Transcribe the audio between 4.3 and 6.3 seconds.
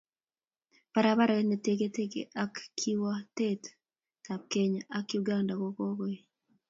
ab Kenya ak Uganda kokokeker.